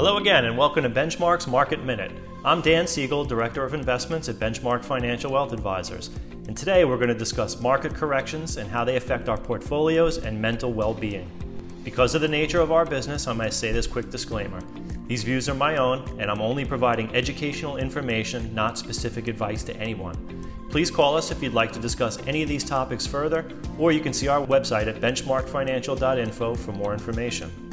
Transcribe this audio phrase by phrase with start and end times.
[0.00, 2.10] Hello again, and welcome to Benchmark's Market Minute.
[2.42, 6.08] I'm Dan Segal, Director of Investments at Benchmark Financial Wealth Advisors,
[6.46, 10.40] and today we're going to discuss market corrections and how they affect our portfolios and
[10.40, 11.30] mental well being.
[11.84, 14.62] Because of the nature of our business, I must say this quick disclaimer.
[15.06, 19.76] These views are my own, and I'm only providing educational information, not specific advice to
[19.76, 20.16] anyone.
[20.70, 23.44] Please call us if you'd like to discuss any of these topics further,
[23.78, 27.69] or you can see our website at benchmarkfinancial.info for more information.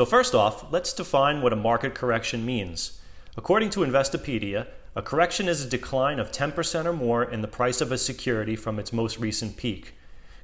[0.00, 3.02] So, first off, let's define what a market correction means.
[3.36, 7.82] According to Investopedia, a correction is a decline of 10% or more in the price
[7.82, 9.92] of a security from its most recent peak.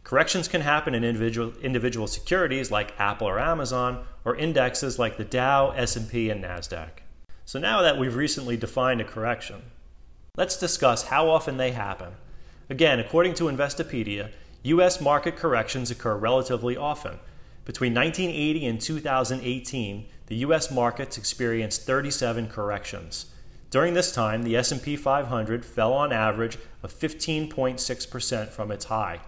[0.04, 5.24] Corrections can happen in individual, individual securities like Apple or Amazon, or indexes like the
[5.24, 6.90] Dow, S&P, and Nasdaq.
[7.46, 9.62] So now that we've recently defined a correction,
[10.36, 12.12] let's discuss how often they happen.
[12.68, 14.32] Again, according to Investopedia,
[14.64, 17.20] US market corrections occur relatively often.
[17.66, 23.26] Between 1980 and 2018, the US markets experienced 37 corrections.
[23.70, 29.20] During this time, the S&P 500 fell on average of 15.6% from its high.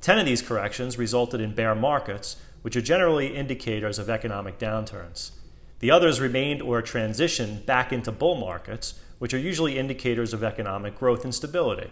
[0.00, 5.32] Ten of these corrections resulted in bear markets, which are generally indicators of economic downturns.
[5.80, 10.98] The others remained or transitioned back into bull markets, which are usually indicators of economic
[10.98, 11.90] growth and stability.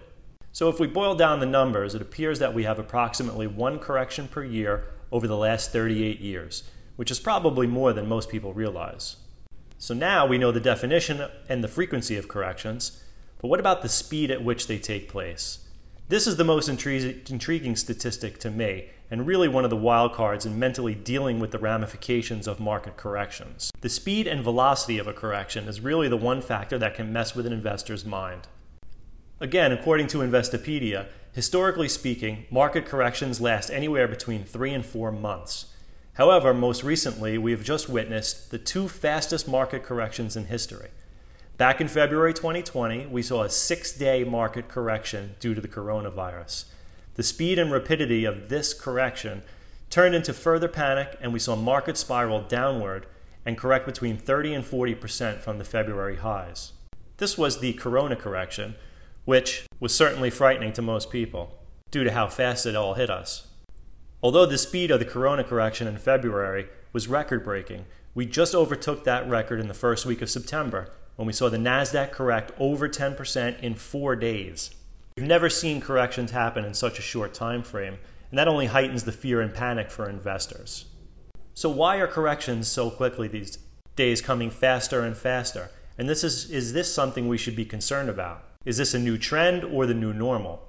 [0.52, 4.28] So, if we boil down the numbers, it appears that we have approximately one correction
[4.28, 6.64] per year over the last 38 years,
[6.96, 9.14] which is probably more than most people realize.
[9.78, 13.00] So, now we know the definition and the frequency of corrections,
[13.40, 15.60] but what about the speed at which they take place?
[16.08, 20.44] This is the most intriguing statistic to me, and really one of the wild cards
[20.44, 23.70] in mentally dealing with the ramifications of market corrections.
[23.82, 27.36] The speed and velocity of a correction is really the one factor that can mess
[27.36, 28.48] with an investor's mind.
[29.44, 35.66] Again, according to Investopedia, historically speaking, market corrections last anywhere between three and four months.
[36.14, 40.88] However, most recently, we have just witnessed the two fastest market corrections in history.
[41.58, 46.64] Back in February 2020, we saw a six day market correction due to the coronavirus.
[47.16, 49.42] The speed and rapidity of this correction
[49.90, 53.04] turned into further panic, and we saw market spiral downward
[53.44, 56.72] and correct between 30 and 40% from the February highs.
[57.18, 58.76] This was the corona correction,
[59.24, 61.58] which was certainly frightening to most people
[61.90, 63.48] due to how fast it all hit us.
[64.22, 69.04] Although the speed of the corona correction in February was record breaking, we just overtook
[69.04, 72.88] that record in the first week of September when we saw the NASDAQ correct over
[72.88, 74.70] 10% in four days.
[75.16, 77.98] We've never seen corrections happen in such a short time frame,
[78.30, 80.86] and that only heightens the fear and panic for investors.
[81.52, 83.58] So, why are corrections so quickly these
[83.94, 85.70] days coming faster and faster?
[85.96, 88.42] And this is, is this something we should be concerned about?
[88.64, 90.66] Is this a new trend or the new normal?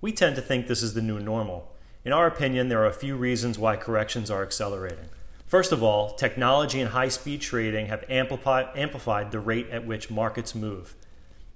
[0.00, 1.72] We tend to think this is the new normal.
[2.04, 5.08] In our opinion, there are a few reasons why corrections are accelerating.
[5.46, 10.54] First of all, technology and high speed trading have amplified, the rate at which markets
[10.54, 10.94] move.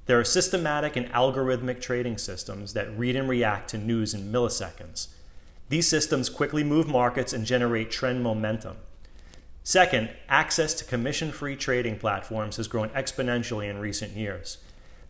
[0.06, 5.08] There are systematic and algorithmic trading systems that read and react to news in milliseconds.
[5.68, 8.78] These systems quickly move markets and generate trend momentum.
[9.62, 14.58] Second, access to commission free trading platforms has grown exponentially in recent years.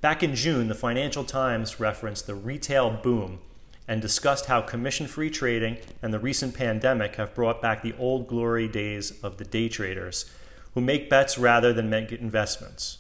[0.03, 3.39] Back in June, the Financial Times referenced the retail boom
[3.87, 8.27] and discussed how commission free trading and the recent pandemic have brought back the old
[8.27, 10.29] glory days of the day traders
[10.75, 12.99] who make bets rather than make investments.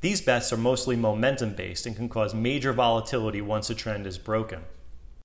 [0.00, 4.16] These bets are mostly momentum based and can cause major volatility once a trend is
[4.16, 4.62] broken.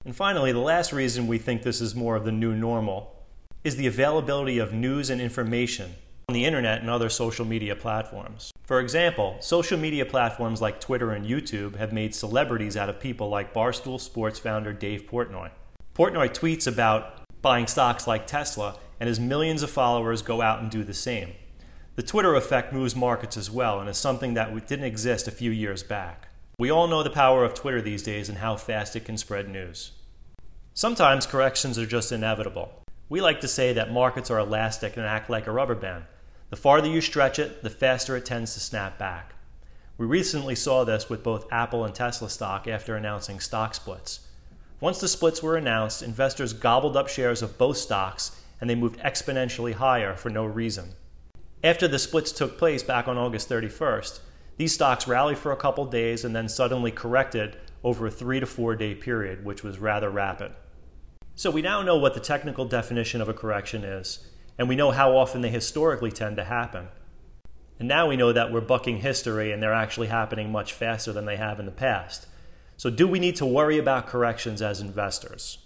[0.04, 3.16] And finally, the last reason we think this is more of the new normal
[3.64, 5.96] is the availability of news and information
[6.34, 8.52] on the internet and other social media platforms.
[8.64, 13.30] For example, social media platforms like Twitter and YouTube have made celebrities out of people
[13.30, 15.52] like Barstool Sports founder Dave Portnoy.
[15.94, 20.72] Portnoy tweets about buying stocks like Tesla, and his millions of followers go out and
[20.72, 21.34] do the same.
[21.98, 25.52] The Twitter effect moves markets as well and is something that didn't exist a few
[25.52, 26.30] years back.
[26.58, 29.50] We all know the power of Twitter these days and how fast it can spread
[29.50, 29.92] news.
[30.74, 32.74] Sometimes corrections are just inevitable.
[33.08, 36.06] We like to say that markets are elastic and act like a rubber band.
[36.54, 39.34] The farther you stretch it, the faster it tends to snap back.
[39.98, 44.28] We recently saw this with both Apple and Tesla stock after announcing stock splits.
[44.80, 49.00] Once the splits were announced, investors gobbled up shares of both stocks and they moved
[49.00, 50.90] exponentially higher for no reason.
[51.64, 54.20] After the splits took place back on August 31st,
[54.58, 58.46] these stocks rallied for a couple days and then suddenly corrected over a three to
[58.46, 60.52] four day period, which was rather rapid.
[61.34, 64.28] So we now know what the technical definition of a correction is,
[64.58, 66.88] and we know how often they historically tend to happen.
[67.80, 71.26] And now we know that we're bucking history and they're actually happening much faster than
[71.26, 72.28] they have in the past.
[72.78, 75.60] So, do we need to worry about corrections as investors?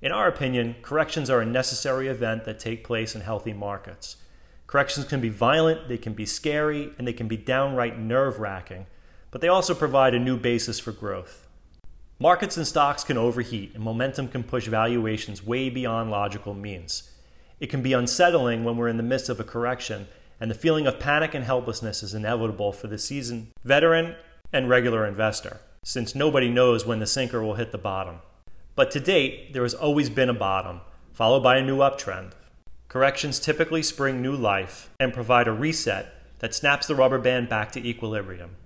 [0.00, 4.16] In our opinion, corrections are a necessary event that take place in healthy markets.
[4.66, 8.86] Corrections can be violent, they can be scary, and they can be downright nerve wracking,
[9.30, 11.46] but they also provide a new basis for growth.
[12.18, 17.10] Markets and stocks can overheat, and momentum can push valuations way beyond logical means.
[17.60, 20.08] It can be unsettling when we're in the midst of a correction,
[20.40, 24.16] and the feeling of panic and helplessness is inevitable for the seasoned veteran
[24.52, 28.18] and regular investor, since nobody knows when the sinker will hit the bottom.
[28.74, 30.80] But to date, there has always been a bottom,
[31.12, 32.32] followed by a new uptrend.
[32.88, 37.72] Corrections typically spring new life and provide a reset that snaps the rubber band back
[37.72, 38.56] to equilibrium.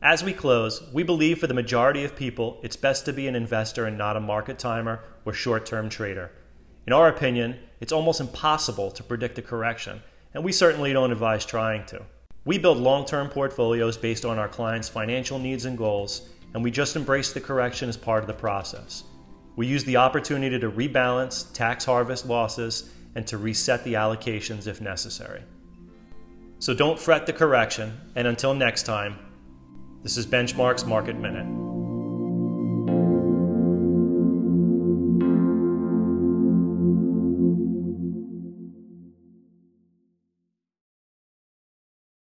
[0.00, 3.34] As we close, we believe for the majority of people it's best to be an
[3.34, 6.30] investor and not a market timer or short term trader.
[6.88, 10.00] In our opinion, it's almost impossible to predict a correction,
[10.32, 12.00] and we certainly don't advise trying to.
[12.46, 16.70] We build long term portfolios based on our clients' financial needs and goals, and we
[16.70, 19.04] just embrace the correction as part of the process.
[19.54, 24.80] We use the opportunity to rebalance, tax harvest losses, and to reset the allocations if
[24.80, 25.42] necessary.
[26.58, 29.18] So don't fret the correction, and until next time,
[30.02, 31.67] this is Benchmark's Market Minute.